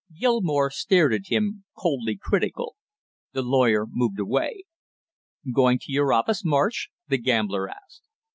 [0.17, 2.75] Gilmore stared at him, coldly critical.
[3.33, 4.63] The lawyer moved away.
[5.53, 8.01] "Going to your office, Marsh?" the gambler asked.